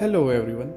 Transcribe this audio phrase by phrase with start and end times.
[0.00, 0.68] Hello, everyone.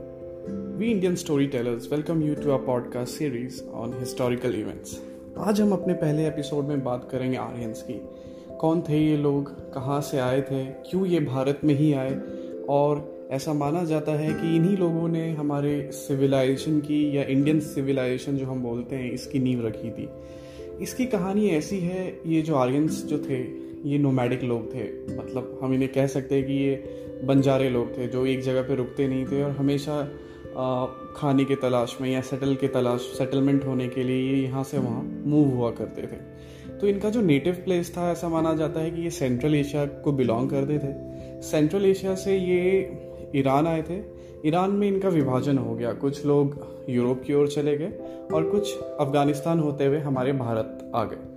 [0.80, 4.98] We Indian storytellers welcome you to our podcast series on historical events.
[5.38, 8.02] आज हम अपने पहले episode में बात करेंगे आर्यंस की।
[8.58, 9.74] कौन थे ये लोग?
[9.74, 10.66] कहाँ से आए थे?
[10.66, 12.22] क्यों ये भारत में ही आए?
[12.70, 18.38] और ऐसा माना जाता है कि इन्हीं लोगों ने हमारे सिविलाइजेशन की या इंडियन सिविलाइजेशन
[18.38, 20.10] जो हम बोलते हैं इसकी नींव रखी थी।
[20.82, 24.84] इसकी कहानी ऐसी है ये जो आर्यंस जो थे ये नोमैडिक लोग थे।
[25.18, 26.84] मतलब हम इन्हें कह सकते हैं कि ये
[27.24, 30.02] बंजारे लोग थे, जो एक जगह पे रुकते नहीं थे और हमेशा
[31.16, 34.78] खाने के तलाश में या सेटल के तलाश सेटलमेंट होने के लिए ये यहाँ से
[34.78, 36.18] वहाँ मूव हुआ करते थे।
[36.80, 40.12] तो इनका जो नेटिव प्लेस था, ऐसा माना जाता है कि ये सेंट्रल एशिया को
[40.12, 44.02] बिलोंग करते थे। सेंट्रल एशिया से ये ईरान आए थे।
[44.48, 47.92] ईरान में इनका विभाजन हो गया। कुछ लोग यूरोप की ओर चले गए
[48.34, 51.32] और कुछ अफ़गानिस्तान होते हुए हमारे भारत आ गए।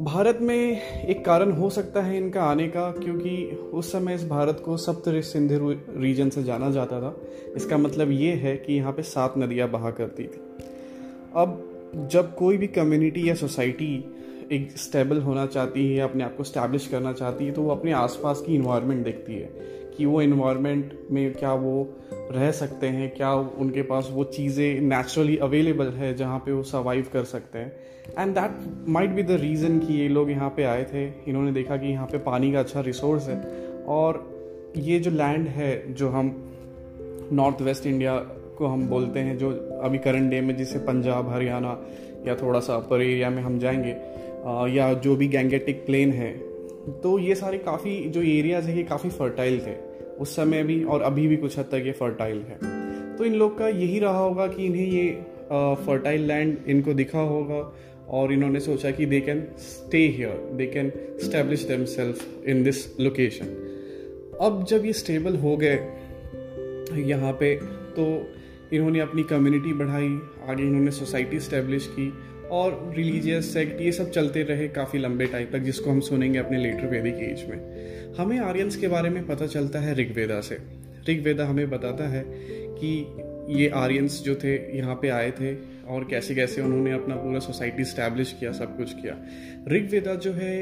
[0.00, 4.62] भारत में एक कारण हो सकता है इनका आने का, क्योंकि उस समय इस भारत
[4.64, 7.14] को सप्त सिंधु रीजन से जाना जाता था।
[7.56, 10.40] इसका मतलब ये है कि यहाँ पे सात नदियाँ बहा करती थी।
[11.36, 13.94] अब जब कोई भी कम्युनिटी या सोसाइटी
[14.52, 17.92] एक स्टेबल होना चाहती है अपने आप को स्टैब्लिश करना चाहती है तो वो अपने
[17.92, 19.50] आसपास की इन्वायरमेंट देखती है
[19.96, 25.36] कि वो इन्वायरमेंट में क्या वो रह सकते हैं, क्या उनके पास वो चीज़ें नेचुरली
[25.36, 29.78] अवेलेबल है जहाँ पे वो सर्वाइव कर सकते हैं। And that might be the reason
[29.78, 32.80] कि ये लोग यहाँ पे आए थे। इन्होंने देखा कि यहाँ पे पानी का अच्छा
[32.80, 33.40] रिसोर्स है।
[33.88, 34.22] और
[34.76, 36.34] ये जो लैंड है जो हम
[37.32, 38.16] नॉर्थ वेस्ट इंडिया
[38.58, 39.50] को हम बोलते हैं जो
[39.82, 41.78] अभी करंट डे में जिसे पंजाब हरियाणा
[42.26, 43.92] या थोड़ा सा अपर एरिया में हम जाएँगे
[44.46, 46.32] आ, या जो भी गैंगेटिक प्लेन है
[47.02, 49.74] तो ये सारे काफ़ी जो एरियाज़ है ये काफ़ी फर्टाइल थे।
[50.20, 52.58] उस समय भी और अभी भी कुछ हद तक ये फर्टाइल है।
[53.16, 55.10] तो इन लोग का यही रहा होगा कि इन्हें ये
[55.86, 57.60] फर्टाइल लैंड इनको दिखा होगा।
[58.08, 61.84] और इन्होंने सोचा कि they can stay here they can establish them
[62.50, 63.46] in this location
[64.40, 65.78] अब जब ये स्टेबल हो गए
[67.02, 67.54] यहाँ पे
[67.96, 68.04] तो
[68.72, 70.08] इन्होंने अपनी कम्युनिटी बढ़ाई,
[70.48, 72.12] आगे इन्होंने सोसाइटी स्टैब्लिश की
[72.50, 76.58] और रिलीजियस सेक्ट ये सब चलते रहे काफ़ी लंबे टाइम तक, जिसको हम सुनेंगे अपने
[76.58, 80.58] लेटर वैदिक एज में। हमें आर्यंस के बारे में पता चलता है ऋग्वेदा से।
[81.08, 85.54] ऋग्वेदा हमें बताता है कि ये आर्यंस जो थे, यहाँ पे आए थे
[85.88, 89.16] और कैसे कैसे उन्होंने अपना पूरा सोसाइटी स्टैब्लिश किया, सब कुछ किया।
[89.68, 90.54] ऋग्वेदा जो है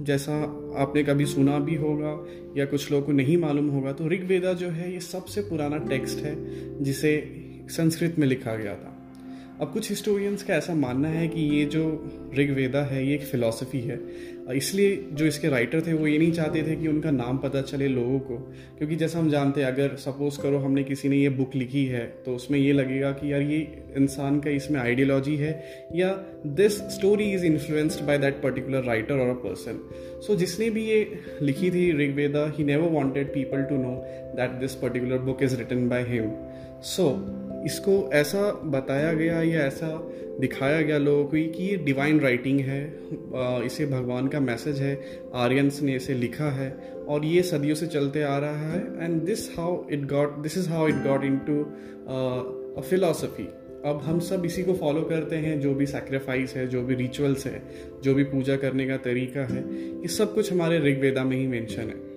[0.00, 0.34] जैसा
[0.78, 2.10] आपने कभी सुना भी होगा
[2.56, 6.18] या कुछ लोगों को नहीं मालूम होगा तो ऋग्वेदा जो है, ये सबसे पुराना टेक्स्ट
[6.18, 6.34] है
[6.82, 7.10] जिसे
[7.70, 8.94] संस्कृत में लिखा गया था।
[9.60, 11.84] अब कुछ हिस्टोरियंस का ऐसा मानना है कि ये जो
[12.34, 13.96] ऋग्वेदा है, ये एक फ़िलासफ़ी है।
[14.52, 17.88] इसलिए जो इसके राइटर थे, वो ये नहीं चाहते थे कि उनका नाम पता चले
[17.88, 18.36] लोगों को।
[18.78, 22.04] क्योंकि जैसा हम जानते हैं, अगर सपोज़ करो हमने किसी ने ये बुक लिखी है
[22.24, 23.58] तो उसमें ये लगेगा कि यार ये
[23.96, 25.52] इंसान का इसमें आइडियोलॉजी है,
[25.94, 26.12] या
[26.46, 29.80] this story is influenced by that particular writer और अ पर्सन
[30.26, 33.94] सो जिसने भी ये लिखी थी, Rigveda he never wanted people to know
[34.36, 36.32] that this particular book is written by him
[36.86, 37.08] so
[37.64, 43.00] इसको ऐसा बताया गया या ऐसा दिखाया गया लोगों को कि ये डिवाइन राइटिंग है
[43.66, 45.00] इसे भगवान का मैसेज है
[45.34, 49.58] आर्यंस ने इसे लिखा है और ये सदियों से चलते आ रहा है and this
[49.58, 51.62] how it got this is how it got into
[52.78, 53.48] a philosophy
[53.84, 57.46] अब हम सब इसी को फॉलो करते हैं, जो भी सेक्रीफाइस है, जो भी रिचुअल्स
[57.46, 57.62] है,
[58.02, 59.62] जो भी पूजा करने का तरीका है,
[60.00, 62.07] ये सब कुछ हमारे ऋग्वेदा में ही मेंशन है।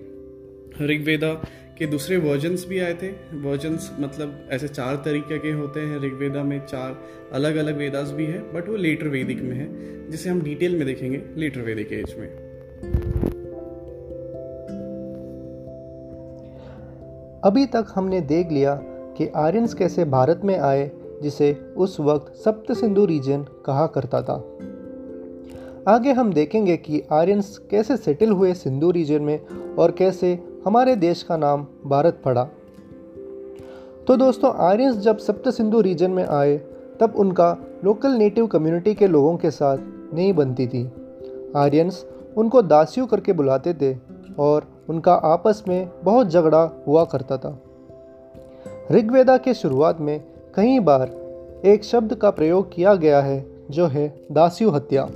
[0.80, 1.32] ऋग्वेदा
[1.78, 3.08] के दूसरे वर्जन्स भी आए थे।
[3.42, 6.96] वर्जन्स मतलब ऐसे चार तरीके के होते हैं। ऋग्वेदा में चार
[7.32, 9.68] अलग अलग वेदास भी हैं बट वो लेटर वेदिक में है,
[10.10, 12.28] जिसे हम डिटेल में देखेंगे लेटर वेदिक एज में।
[17.44, 18.74] अभी तक हमने देख लिया
[19.18, 20.90] कि आर्यंस कैसे भारत में आए,
[21.22, 24.34] जिसे उस वक्त सप्त सिंधु रीजन कहा करता था।
[25.88, 29.46] आगे हम देखेंगे कि आर्यंस कैसे सेटल हुए सिंधु रीजन में
[29.78, 32.44] और कैसे हमारे देश का नाम भारत पड़ा।
[34.06, 36.56] तो दोस्तों आर्यंस जब सप्त सिंधु रीजन में आए,
[37.00, 39.78] तब उनका लोकल नेटिव कम्युनिटी के लोगों के साथ
[40.14, 40.92] नहीं बनती थी।
[41.56, 42.06] आर्यंस
[42.36, 43.96] उनको दासियों करके बुलाते थे
[44.38, 47.58] और उनका आपस में बहुत झगड़ा हुआ करता था।
[48.92, 51.10] ऋग्वेदा के शुरुआत में कई बार
[51.64, 55.08] एक शब्द का प्रयोग किया गया है, जो है दास्यु हत्या।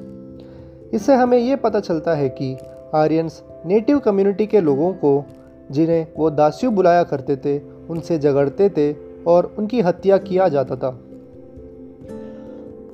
[0.93, 2.57] इससे हमें ये पता चलता है कि
[2.95, 5.25] आर्यंस नेटिव कम्युनिटी के लोगों को
[5.71, 7.59] जिन्हें वो दास्यु बुलाया करते थे,
[7.89, 8.97] उनसे झगड़ते थे
[9.27, 11.01] और उनकी हत्या किया जाता था।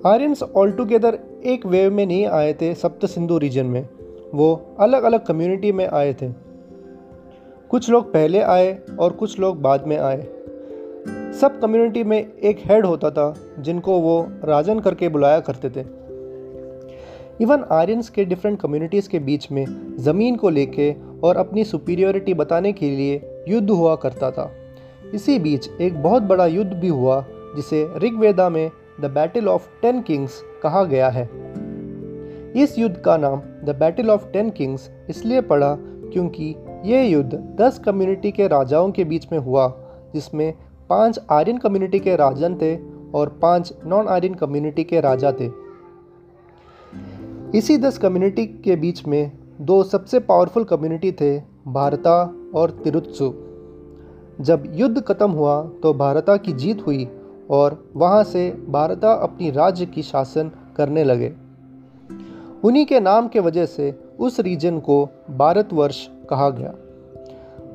[0.06, 3.88] आर्यंस ऑल टुगेदर एक वेव में नहीं आए थे सप्त सिंधु रीजन में।
[4.34, 6.28] वो अलग अलग कम्युनिटी में आए थे।
[7.68, 10.28] कुछ लोग पहले आए और कुछ लोग बाद में आए।
[11.40, 16.02] सब कम्युनिटी में एक हेड होता था, जिनको वो राजन करके बुलाया करते थे।
[17.40, 22.72] इवन आर्यंस के डिफरेंट कम्युनिटीज़ के बीच में ज़मीन को लेके और अपनी सुपीरियोरिटी बताने
[22.72, 24.50] के लिए युद्ध हुआ करता था।
[25.14, 27.24] इसी बीच एक बहुत बड़ा युद्ध भी हुआ,
[27.56, 28.70] जिसे ऋग्वेदा में
[29.00, 31.28] the battle of ten kings कहा गया है।
[32.56, 36.54] इस युद्ध का नाम the battle of ten kings इसलिए पड़ा क्योंकि
[36.84, 39.68] ये युद्ध दस कम्युनिटी के राजाओं के बीच में हुआ,
[40.14, 40.54] जिसमें
[40.90, 42.76] पाँच आर्यन कम्युनिटी के राजन थे
[43.14, 45.50] और पाँच नॉन आर्यन कम्युनिटी के राजा थे।
[47.58, 53.32] इसी दस कम्युनिटी के बीच में दो सबसे पावरफुल कम्युनिटी थे भारता और तिरुत्सु।
[54.40, 57.06] जब युद्ध खत्म हुआ तो भारता की जीत हुई
[57.50, 61.32] और वहाँ से भारता अपनी राज्य की शासन करने लगे।
[62.64, 66.74] उन्हीं के नाम के वजह से उस रीजन को भारतवर्ष कहा गया।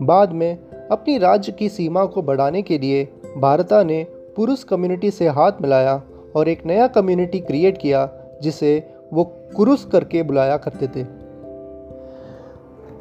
[0.02, 0.58] बाद में
[0.92, 3.04] अपनी राज्य की सीमा को बढ़ाने के लिए
[3.38, 4.04] भारता ने
[4.36, 6.02] पुरुष कम्युनिटी से हाथ मिलाया
[6.36, 8.10] और एक नया कम्युनिटी क्रिएट किया,
[8.42, 9.24] जिसे वो
[9.56, 11.27] कुरुस करके बुलाया करते थे।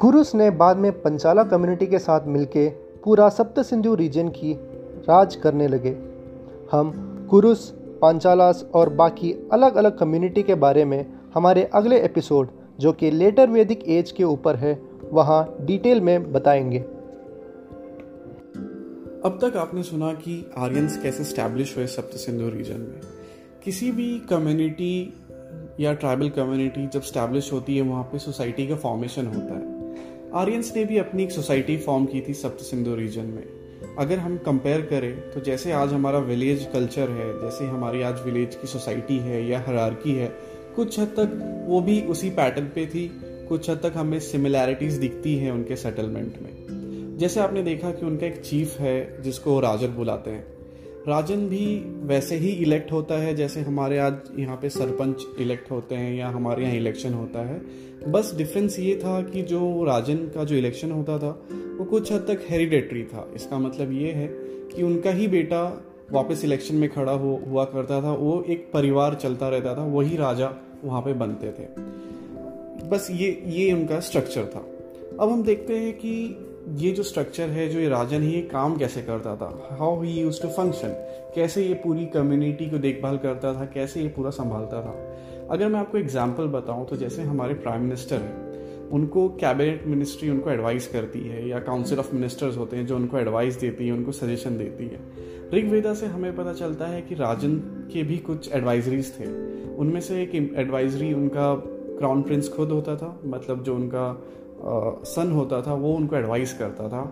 [0.00, 2.68] कुरुस ने बाद में पंचाला कम्युनिटी के साथ मिलके
[3.04, 4.52] पूरा सप्त सिंधु रीजन की
[5.08, 5.96] राज करने लगे।
[6.72, 6.92] हम
[7.30, 12.48] कुरुस पांचालास और बाकी अलग अलग कम्युनिटी के बारे में हमारे अगले एपिसोड
[12.80, 14.82] जो कि लेटर वैदिक एज के ऊपर है,
[15.12, 16.78] वहाँ डिटेल में बताएँगे।
[19.24, 23.00] अब तक आपने सुना कि आर्यंस कैसे स्टैब्लिश हुए सप्त सिंधु रीजन में।
[23.64, 25.14] किसी भी कम्युनिटी
[25.80, 29.75] या ट्राइबल कम्युनिटी जब स्टैब्लिश होती है, वहाँ पे सोसाइटी का फॉर्मेशन होता है।
[30.36, 34.36] आर्यंस ने भी अपनी एक सोसाइटी फॉर्म की थी सप्त सिंधु रीजन में। अगर हम
[34.36, 39.16] कंपेयर करें तो जैसे आज हमारा विलेज कल्चर है, जैसे हमारी आज विलेज की सोसाइटी
[39.18, 40.26] है या हरारकी है,
[40.76, 43.06] कुछ हद तक वो भी उसी पैटर्न पे थी,
[43.48, 48.26] कुछ हद तक हमें सिमिलैरिटीज दिखती हैं उनके सेटलमेंट में। जैसे आपने देखा कि उनका
[48.26, 50.44] एक चीफ है, जिसको राजन बुलाते हैं।
[51.08, 51.66] राजन भी
[52.04, 56.28] वैसे ही इलेक्ट होता है, जैसे हमारे आज यहाँ पे सरपंच इलेक्ट होते हैं या
[56.28, 57.60] हमारे यहाँ इलेक्शन होता है।
[58.08, 61.42] बस डिफरेंस ये था कि जो राजन का जो इलेक्शन होता था,
[61.78, 64.26] वो कुछ हद तक हेरिडेटरी था। इसका मतलब ये है
[64.76, 69.14] कि उनका ही बेटा वापस इलेक्शन में खड़ा हो, हुआ करता था, वो एक परिवार
[69.14, 70.54] चलता रहता था, वही राजा
[70.84, 71.66] वहाँ पे बनते थे।
[72.88, 74.66] बस ये ये उनका स्ट्रक्चर था।
[75.20, 76.36] अब हम देखते हैं कि
[76.74, 79.76] ये जो स्ट्रक्चर है, जो ये राजन ही काम कैसे करता था?
[79.78, 80.88] How he used to function
[81.34, 83.64] कैसे ये पूरी कम्युनिटी को देखभाल करता था?
[83.64, 85.16] कैसे ये पूरा संभालता था?
[85.50, 90.50] अगर मैं आपको एग्ज़ाम्पल बताऊँ तो जैसे हमारे प्राइम मिनिस्टर हैं, उनको कैबिनेट मिनिस्ट्री उनको
[90.50, 94.12] एडवाइस करती है, या काउंसिल ऑफ़ मिनिस्टर्स होते हैं जो उनको एडवाइस देती है, उनको
[94.12, 95.00] सजेशन देती है।
[95.54, 97.56] ऋग्वेदा से हमें पता चलता है कि राजन
[97.92, 99.26] के भी कुछ एडवाइजरीज थे।
[99.76, 101.54] उनमें से एक एडवाइजरी उनका
[101.98, 104.06] क्राउन प्रिंस खुद होता था मतलब जो उनका
[105.06, 107.02] सन होता था, वो उनको एडवाइस करता था।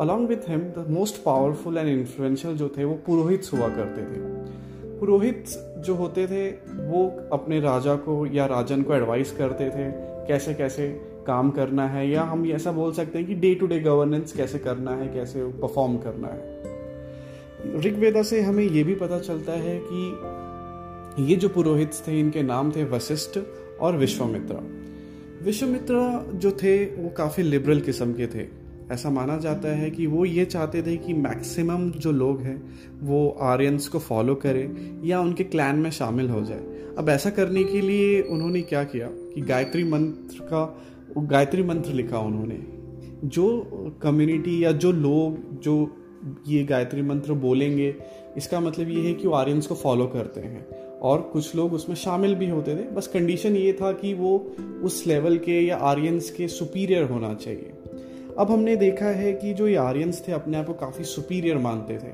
[0.00, 4.98] Along with him the most powerful and influential जो थे, वो पुरोहित हुआ करते थे।
[4.98, 5.44] पुरोहित
[5.84, 6.50] जो होते थे,
[6.88, 9.90] वो अपने राजा को या राजन को एडवाइस करते थे,
[10.28, 10.88] कैसे कैसे
[11.26, 14.58] काम करना है, या हम ऐसा बोल सकते हैं कि डे टू डे गवर्नेंस कैसे
[14.58, 16.54] करना है, कैसे परफॉर्म करना है।
[17.80, 22.72] ऋग्वेदा से हमें ये भी पता चलता है कि ये जो पुरोहित थे, इनके नाम
[22.72, 23.38] थे वशिष्ठ
[23.80, 24.60] और विश्वामित्रा।
[25.44, 30.24] विश्वामित्रा जो थे, वो काफ़ी लिबरल किस्म के थे। ऐसा माना जाता है कि वो
[30.24, 35.44] ये चाहते थे कि मैक्सिमम जो लोग हैं, वो आर्यंस को फॉलो करें या उनके
[35.44, 36.64] क्लैन में शामिल हो जाए।
[36.98, 40.82] अब ऐसा करने के लिए उन्होंने क्या किया कि गायत्री मंत्र का,
[41.18, 42.58] गायत्री मंत्र लिखा उन्होंने।
[43.28, 43.66] जो
[44.02, 45.96] कम्युनिटी या जो लोग, जो
[46.48, 47.94] ये गायत्री मंत्र बोलेंगे,
[48.36, 51.96] इसका मतलब ये है कि वो आर्यंस को फॉलो करते हैं। और कुछ लोग उसमें
[51.96, 56.30] शामिल भी होते थे। बस कंडीशन ये था कि वो उस लेवल के या आर्यंस
[56.30, 57.73] के सुपीरियर होना चाहिए।
[58.38, 61.94] अब हमने देखा है कि जो ये आर्यंस थे अपने आप को काफ़ी सुपीरियर मानते
[61.94, 62.12] थे।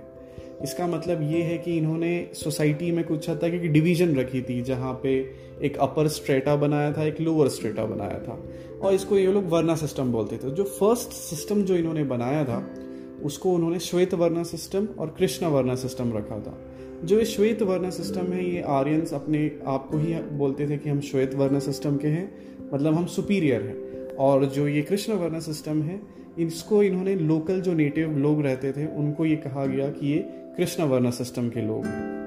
[0.62, 4.62] इसका मतलब ये है कि इन्होंने सोसाइटी में कुछ हद तक एक डिवीज़न रखी थी,
[4.62, 5.30] जहाँ पे
[5.62, 8.44] एक अपर स्ट्रेटा बनाया था, एक लोअर स्ट्रेटा बनाया था।
[8.82, 12.74] और इसको ये लोग वर्ना सिस्टम बोलते थे। जो फ़र्स्ट सिस्टम जो इन्होंने बनाया था,
[13.22, 16.58] उसको उन्होंने श्वेत वर्णा सिस्टम और कृष्ण वर्णा सिस्टम रखा था।
[17.04, 20.90] जो ये श्वेत वर्ण सिस्टम है, ये आर्यंस अपने आप को ही बोलते थे कि
[20.90, 22.34] हम श्वेत वर्ण सिस्टम के हैं
[22.74, 23.89] मतलब हम सुपीरियर हैं।
[24.20, 26.00] और जो ये कृष्ण वर्ण सिस्टम है,
[26.38, 30.18] इसको इन्होंने लोकल जो नेटिव लोग रहते थे, उनको ये कहा गया कि ये
[30.56, 32.20] कृष्ण वर्ण सिस्टम के लोग हैं।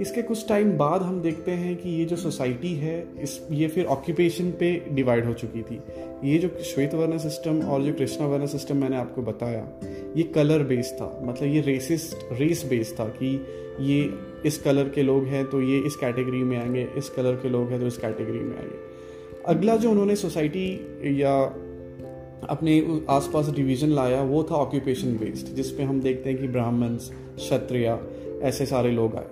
[0.00, 3.84] इसके कुछ टाइम बाद हम देखते हैं कि ये जो सोसाइटी है, इस, ये फिर
[3.84, 5.80] ऑक्यूपेशन पे डिवाइड हो चुकी थी।
[6.24, 9.68] ये जो श्वेत वर्ण सिस्टम और जो कृष्ण वर्ण सिस्टम मैंने आपको बताया,
[10.16, 13.46] ये कलर बेस्ड था। मतलब ये रेसिस्ट रेस बेस्ड था कि
[13.80, 14.14] ये
[14.46, 17.70] इस कलर के लोग हैं तो ये इस कैटेगरी में आएँगे, इस कलर के लोग
[17.70, 18.87] हैं तो इस कैटेगरी में आएँगे।
[19.48, 20.80] अगला जो उन्होंने सोसाइटी
[21.22, 21.42] या
[22.48, 27.98] अपने आसपास डिवीज़न लाया, वो था ऑक्यूपेशन बेस्ड जिसपे हम देखते हैं कि ब्राह्मण्स, क्षत्रिय,
[28.42, 29.26] ऐसे सारे लोग आए।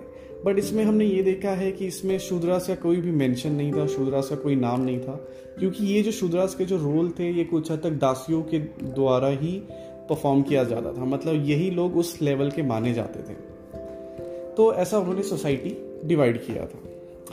[0.45, 3.87] बट इसमें हमने ये देखा है कि इसमें शूद्रास का कोई भी मेंशन नहीं था,
[3.87, 7.43] शूद्रास का कोई नाम नहीं था, क्योंकि ये जो शूद्रास के जो रोल थे, ये
[7.43, 9.63] कुछ हद तक दासियों के द्वारा ही
[10.09, 13.37] परफॉर्म किया जाता था। मतलब यही लोग उस लेवल के माने जाते थे।
[14.57, 16.79] तो ऐसा उन्होंने सोसाइटी डिवाइड किया था।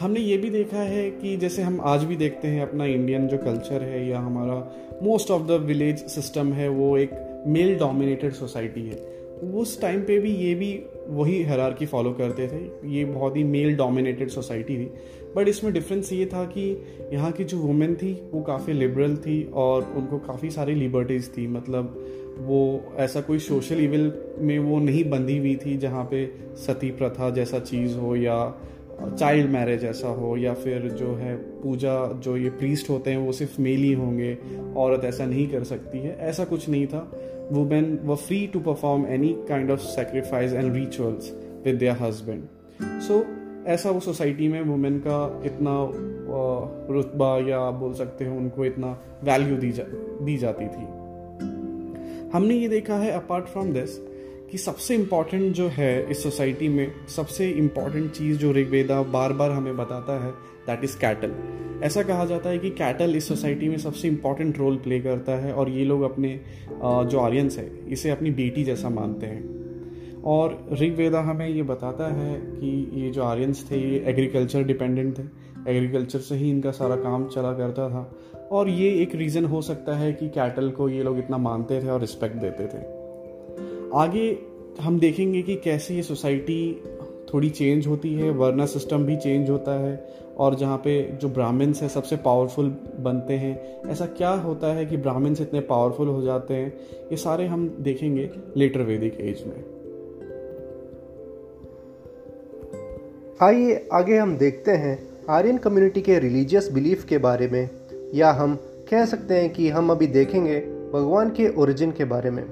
[0.01, 3.39] हमने ये भी देखा है कि जैसे हम आज भी देखते हैं अपना इंडियन जो
[3.39, 4.73] कल्चर है या हमारा
[5.03, 9.15] most of the village system है, वो एक मेल डोमिनेटेड सोसाइटी है।
[9.55, 13.77] उस टाइम पे भी ये भी वही की फॉलो करते थे। ये बहुत ही मेल
[13.77, 14.91] डोमिनेटेड सोसाइटी थी।
[15.37, 16.83] बट इसमें डिफरेंस ये था कि
[17.13, 21.47] यहाँ की जो वुमेन थी, वो काफ़ी लिबरल थी और उनको काफ़ी सारी लिबर्टीज़ थी।
[21.47, 22.05] मतलब
[22.39, 27.31] वो ऐसा कोई सोशल इविल में वो नहीं बंधी हुई थी जहाँ पे सती प्रथा
[27.31, 28.61] जैसा चीज़ हो या
[29.01, 33.33] चाइल्ड मैरिज ऐसा हो या फिर जो है पूजा, जो ये प्रीस्ट होते हैं, वो
[33.33, 34.39] सिर्फ़ मेल ही होंगे,
[34.77, 37.11] औरत ऐसा नहीं कर सकती है। ऐसा कुछ नहीं था।
[37.53, 41.33] Women were free to perform any kind of sacrifice and rituals
[41.65, 42.45] with their husband
[43.01, 43.25] so
[43.67, 45.91] ऐसा वो सोसाइटी में वुमेन का इतना
[46.93, 49.85] रुतबा या आप बोल सकते हो, उनको इतना वैल्यू दी जा,
[50.25, 50.85] दी जाती थी।
[52.31, 53.99] हमने ये देखा है अपार्ट फ्रॉम दिस
[54.51, 59.51] कि सबसे इंपॉर्टेंट जो है इस सोसाइटी में, सबसे इंपॉर्टेंट चीज़ जो ऋग्वेदा बार बार
[59.51, 60.31] हमें बताता है
[60.67, 61.33] दैट इज़ कैटल
[61.83, 65.53] ऐसा कहा जाता है कि कैटल इस सोसाइटी में सबसे इंपॉर्टेंट रोल प्ले करता है
[65.53, 66.41] और ये लोग अपने
[66.83, 72.41] जो आर्यंस है, इसे अपनी बेटी जैसा मानते हैं। और ऋग्वेदा हमें ये बताता है
[72.41, 75.23] कि ये जो आर्यंस थे, ये एग्रीकल्चर डिपेंडेंट थे।
[75.69, 78.19] एग्रीकल्चर से ही इनका सारा काम चला करता था।
[78.53, 81.89] और ये एक रीज़न हो सकता है कि कैटल को ये लोग इतना मानते थे
[81.89, 82.94] और रिस्पेक्ट देते थे।
[83.95, 84.39] आगे
[84.81, 86.83] हम देखेंगे कि कैसे ये सोसाइटी
[87.35, 91.83] थोड़ी चेंज होती है, वर्ना सिस्टम भी चेंज होता है, और जहाँ पे जो ब्राह्मण्स
[91.83, 96.55] हैं सबसे पावरफुल बनते हैं। ऐसा क्या होता है कि ब्राह्मण्स इतने पावरफुल हो जाते
[96.55, 96.73] हैं?
[97.11, 99.65] ये सारे हम देखेंगे लेटर वैदिक एज में।
[103.43, 107.71] आइए आगे हम देखते हैं आर्यन कम्युनिटी के रिलीजियस बिलीफ के बारे में,
[108.15, 108.57] या हम
[108.91, 110.61] कह सकते हैं कि हम अभी देखेंगे
[110.95, 112.45] भगवान के ओरिजिन के बारे में।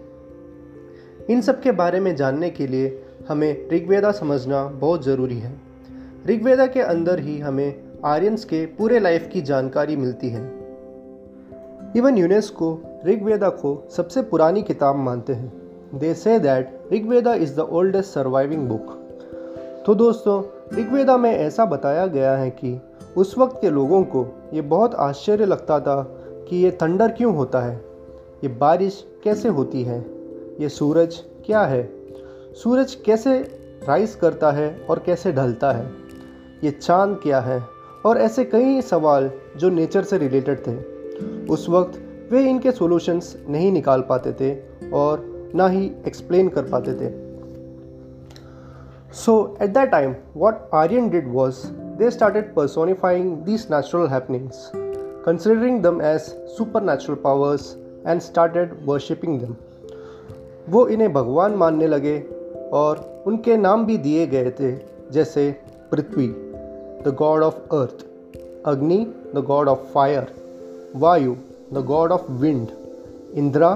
[1.30, 5.60] इन सब के बारे में जानने के लिए हमें ऋग्वेदा समझना बहुत ज़रूरी है।
[6.28, 10.42] ऋग्वेदा के अंदर ही हमें आर्यंस के पूरे लाइफ की जानकारी मिलती है।
[11.96, 15.52] इवन यूनेस्को ऋग्वेदा को सबसे पुरानी किताब मानते हैं।
[15.94, 18.98] They say that Rigveda is the oldest surviving book
[19.86, 20.42] तो दोस्तों,
[20.78, 22.80] ऋग्वेदा में ऐसा बताया गया है कि
[23.16, 26.02] उस वक्त के लोगों को ये बहुत आश्चर्य लगता था
[26.48, 27.76] कि ये थंडर क्यों होता है?
[28.44, 30.21] ये बारिश कैसे होती है?
[30.60, 31.92] ये सूरज क्या है?
[32.54, 33.38] सूरज कैसे
[33.88, 35.90] राइज करता है और कैसे ढलता है?
[36.64, 37.62] ये चाँद क्या है?
[38.06, 40.74] और ऐसे कई सवाल जो नेचर से रिलेटेड थे।
[41.46, 46.94] उस वक्त वे इनके सॉल्यूशंस नहीं निकाल पाते थे और ना ही एक्सप्लेन कर पाते
[46.94, 47.10] थे।
[49.12, 54.08] So at that time what Aryan did was they started personifying these natural
[55.26, 56.20] considering them as
[56.56, 59.56] super natural powers and started worshipping them
[60.68, 62.18] वो इन्हें भगवान मानने लगे
[62.72, 64.72] और उनके नाम भी दिए गए थे,
[65.12, 65.50] जैसे
[65.90, 66.26] Prithvi
[67.04, 68.04] the god of earth
[68.66, 68.98] Agni
[69.34, 70.26] the god of fire
[70.96, 71.34] Vayu
[71.72, 72.68] the god of wind
[73.34, 73.74] Indra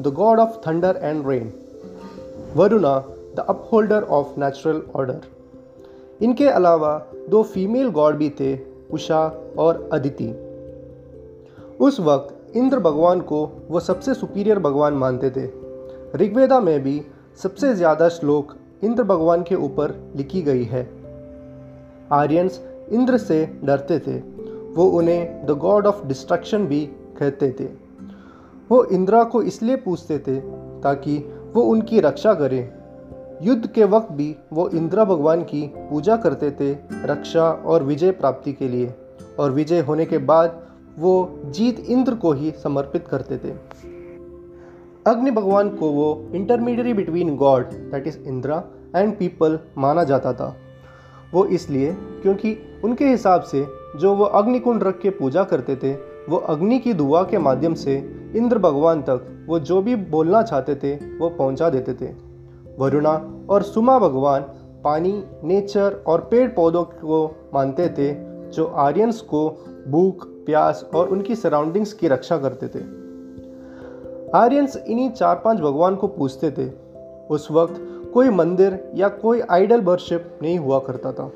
[0.00, 1.52] the god of thunder and rain
[2.56, 2.98] Varuna
[3.36, 5.20] the upholder of natural order
[6.22, 8.58] इनके अलावा दो फीमेल गॉड भी थे,
[8.92, 9.26] उषा
[9.58, 10.32] और अदिति।
[11.80, 15.46] उस वक्त इंद्र भगवान को वो सबसे सुपीरियर भगवान मानते थे।
[16.16, 17.00] ऋग्वेदा में भी
[17.42, 20.82] सबसे ज़्यादा श्लोक इंद्र भगवान के ऊपर लिखी गई है।
[22.12, 22.60] आर्यंस
[22.92, 24.18] इंद्र से डरते थे।
[24.74, 26.80] वो उन्हें द गॉड ऑफ़ डिस्ट्रक्शन भी
[27.18, 27.64] कहते थे।
[28.70, 30.36] वो इंद्रा को इसलिए पूछते थे
[30.80, 31.18] ताकि
[31.54, 32.70] वो उनकी रक्षा करें।
[33.42, 36.72] युद्ध के वक्त भी वो इंद्रा भगवान की पूजा करते थे
[37.04, 38.94] रक्षा और विजय प्राप्ति के लिए।
[39.38, 40.60] और विजय होने के बाद
[40.98, 43.52] वो जीत इंद्र को ही समर्पित करते थे।
[45.08, 48.64] अग्नि भगवान को वो intermediary between god that is Indra
[48.96, 50.56] and people माना जाता था।
[51.34, 55.92] वो इसलिए क्योंकि उनके हिसाब से जो वो अग्निकुंड रख के पूजा करते थे,
[56.28, 57.96] वो अग्नि की दुआ के माध्यम से
[58.36, 62.12] इंद्र भगवान तक वो जो भी बोलना चाहते थे, वो पहुँचा देते थे।
[62.78, 64.42] वरुणा और सुमा भगवान
[64.84, 68.12] पानी, नेचर और पेड़ पौधों को मानते थे,
[68.50, 69.48] जो आर्यंस को
[69.88, 72.97] भूख, प्यास और उनकी सराउंडिंग्स की रक्षा करते थे।
[74.34, 76.70] आर्यंस इन्हीं चार पाँच भगवान को पूछते थे।
[77.30, 77.74] उस वक्त
[78.14, 81.32] कोई मंदिर या कोई आइडल वर्शिप नहीं हुआ करता था।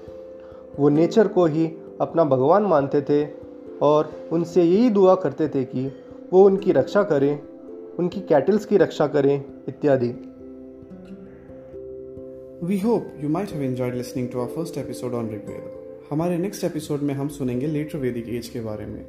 [0.81, 1.67] वो नेचर को ही
[2.01, 3.29] अपना भगवान मानते थे
[3.83, 5.93] और उनसे यही दुआ करते थे कि
[6.33, 7.43] वो उनकी रक्षा करें,
[7.99, 10.09] उनकी कैटल्स की रक्षा करें, इत्यादि।
[12.67, 16.65] We hope you might have enjoyed listening to our first episode on Rigveda हमारे नेक्स्ट
[16.65, 19.07] एपिसोड में हम सुनेंगे लेटर वैदिक एज के बारे में।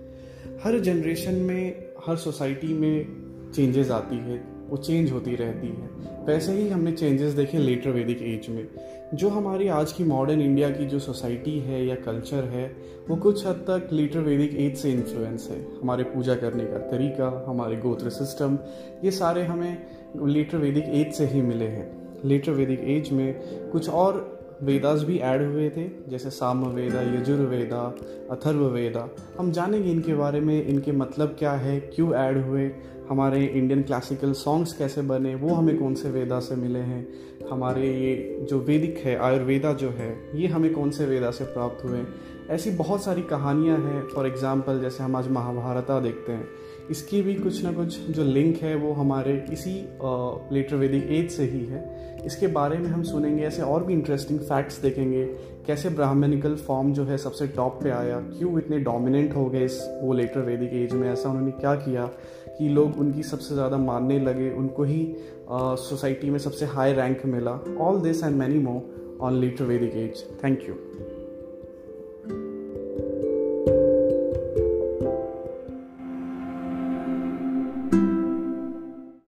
[0.63, 3.22] हर जनरेशन में, हर सोसाइटी में
[3.55, 5.89] चेंजेस आती है, वो चेंज होती रहती है।
[6.25, 8.67] वैसे ही हमने चेंजेस देखे लेटर वैदिक एज में।
[9.13, 12.75] जो हमारी आज की मॉडर्न इंडिया की जो सोसाइटी है या कल्चर है,
[13.09, 17.45] वो कुछ हद तक लेटर वैदिक एज से इन्फ्लुएंस है। हमारे पूजा करने का तरीका,
[17.47, 18.57] हमारे गोत्र सिस्टम
[19.03, 19.77] ये सारे हमें
[20.25, 21.91] लेटर वैदिक एज से ही मिले हैं।
[22.25, 23.33] लेटर वैदिक एज में
[23.71, 27.81] कुछ और वेदास भी ऐड हुए थे, जैसे सामवेदा, यजुर्वेदा
[28.31, 29.07] अथर्व वेदा
[29.39, 32.71] हम जानेंगे इनके बारे में, इनके मतलब क्या है, क्यों ऐड हुए,
[33.09, 37.07] हमारे इंडियन क्लासिकल सॉन्ग्स कैसे बने, वो हमें कौन से वेदा से मिले हैं,
[37.51, 41.85] हमारे ये जो वैदिक है, आयुर्वेदा जो है, ये हमें कौन से वेदा से प्राप्त
[41.85, 42.03] हुए।
[42.49, 46.47] ऐसी बहुत सारी कहानियाँ हैं फॉर एग्ज़ाम्पल जैसे हम आज महाभारता देखते हैं।
[46.91, 49.73] इसकी भी कुछ ना कुछ जो लिंक है वो हमारे इसी
[50.53, 51.81] लेटर वैदिक एज से ही है।
[52.25, 55.23] इसके बारे में हम सुनेंगे, ऐसे और भी इंटरेस्टिंग फैक्ट्स देखेंगे,
[55.67, 59.79] कैसे ब्राह्मणिकल फॉर्म जो है सबसे टॉप पे आया, क्यों इतने डोमिनेंट हो गए इस,
[60.03, 62.05] वो लेटर वैदिक एज में, ऐसा उन्होंने क्या किया
[62.57, 65.05] कि लोग उनकी सबसे ज़्यादा मानने लगे, उनको ही
[65.49, 70.25] सोसाइटी में सबसे हाई रैंक मिला all this and many more on later Vedic age
[70.43, 70.75] thank you